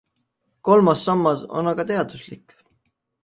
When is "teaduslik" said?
1.91-2.57